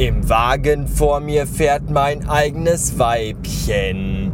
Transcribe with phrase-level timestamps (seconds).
[0.00, 4.32] Wagen vor mir fährt mein eigenes Weibchen.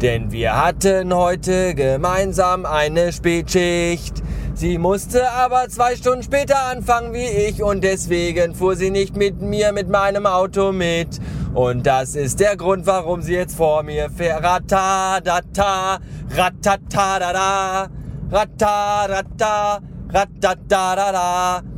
[0.00, 4.22] Denn wir hatten heute gemeinsam eine Spätschicht.
[4.54, 9.42] Sie musste aber zwei Stunden später anfangen wie ich und deswegen fuhr sie nicht mit
[9.42, 11.18] mir mit meinem Auto mit.
[11.52, 14.44] Und das ist der Grund, warum sie jetzt vor mir fährt.
[14.44, 15.98] Ratadata,
[16.30, 17.88] ratatadada,
[18.30, 19.80] ratatata,
[20.12, 21.77] ratatadada.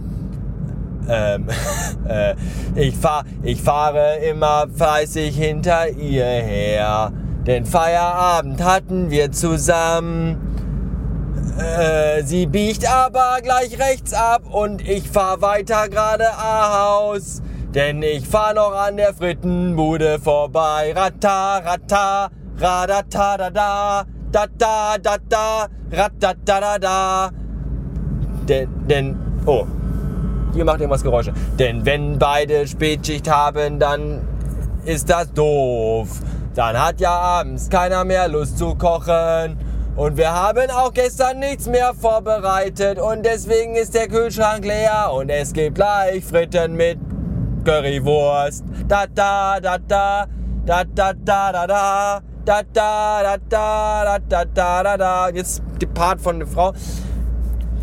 [1.09, 1.47] Ähm,
[2.09, 2.35] äh,
[2.75, 7.13] ich, fahr, ich fahre immer fleißig hinter ihr her.
[7.47, 10.51] Denn Feierabend hatten wir zusammen.
[11.59, 17.43] Äh, sie biegt aber gleich rechts ab und ich fahr weiter geradeaus.
[17.75, 20.93] Denn ich fahr noch an der Frittenbude vorbei.
[20.95, 27.31] Rata, rata, radata, da da, da da, da da, ratata, da da.
[28.49, 29.17] Denn, denn,
[29.47, 29.67] oh,
[30.55, 31.33] ihr macht irgendwas Geräusche.
[31.59, 34.21] Denn wenn beide Spätschicht haben, dann
[34.85, 36.09] ist das doof.
[36.55, 39.57] Dann hat ja abends keiner mehr Lust zu kochen.
[39.97, 42.99] Und wir haben auch gestern nichts mehr vorbereitet.
[42.99, 45.11] Und deswegen ist der Kühlschrank leer.
[45.13, 46.99] Und es gibt gleich Fritten mit
[47.65, 48.65] Currywurst.
[48.89, 50.27] Da da da da.
[50.65, 52.21] Da da da da da.
[52.45, 55.29] Da da da da da da da da.
[55.29, 56.73] Jetzt die Part von der Frau.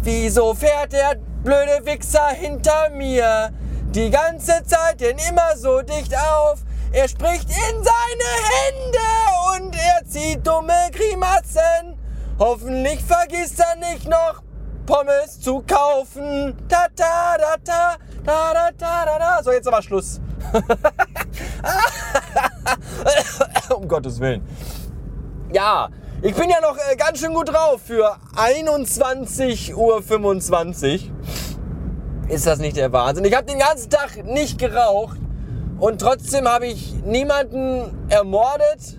[0.07, 3.51] Wieso fährt der blöde Wichser hinter mir?
[3.89, 6.63] Die ganze Zeit denn immer so dicht auf.
[6.93, 8.99] Er spricht in seine Hände
[9.57, 11.99] und er zieht dumme Grimassen.
[12.39, 14.43] Hoffentlich vergisst er nicht noch
[14.85, 16.55] Pommes zu kaufen.
[16.69, 19.43] Ta ta da ta da da da da da.
[19.43, 20.21] So, jetzt aber Schluss.
[23.75, 24.47] um Gottes Willen.
[25.51, 25.89] Ja,
[26.21, 30.01] ich bin ja noch äh, ganz schön gut drauf für 21.25 Uhr.
[32.29, 33.23] Ist das nicht der Wahnsinn?
[33.25, 35.17] Ich habe den ganzen Tag nicht geraucht
[35.79, 38.97] und trotzdem habe ich niemanden ermordet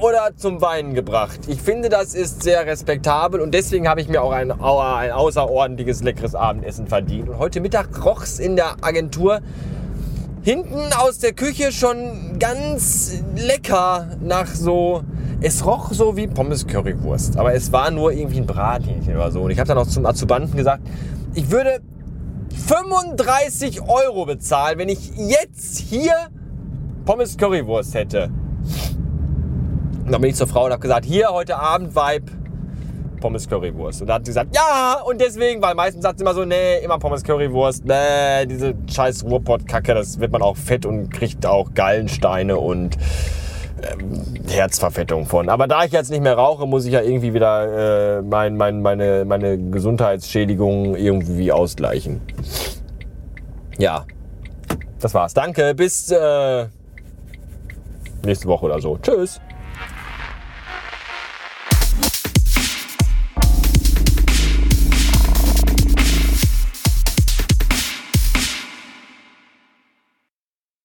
[0.00, 1.40] oder zum Weinen gebracht.
[1.48, 6.02] Ich finde, das ist sehr respektabel und deswegen habe ich mir auch ein, ein außerordentliches
[6.02, 7.28] leckeres Abendessen verdient.
[7.28, 9.40] Und heute Mittag roch's in der Agentur
[10.42, 15.02] hinten aus der Küche schon ganz lecker nach so.
[15.40, 19.42] Es roch so wie Pommes Currywurst, aber es war nur irgendwie ein Brathähnchen oder so.
[19.42, 20.82] Und ich habe dann auch zum Azubanten gesagt,
[21.34, 21.80] ich würde
[22.66, 26.12] 35 Euro bezahlen, wenn ich jetzt hier
[27.04, 28.30] Pommes Currywurst hätte.
[30.04, 32.32] Und dann bin ich zur Frau und habe gesagt, hier heute Abend Vibe
[33.20, 34.02] Pommes Currywurst.
[34.02, 36.78] Und da hat sie gesagt, ja, und deswegen, weil meistens sagt sie immer so, nee,
[36.82, 41.74] immer Pommes Currywurst, nee, diese scheiß Ruhrpott-Kacke, das wird man auch fett und kriegt auch
[41.74, 42.96] Gallensteine und
[43.82, 45.48] ähm, Herzverfettung von.
[45.48, 48.80] Aber da ich jetzt nicht mehr rauche, muss ich ja irgendwie wieder äh, mein, mein,
[48.80, 52.20] meine, meine Gesundheitsschädigung irgendwie ausgleichen.
[53.78, 54.06] Ja,
[55.00, 55.34] das war's.
[55.34, 56.66] Danke, bis äh,
[58.24, 58.98] nächste Woche oder so.
[58.98, 59.40] Tschüss.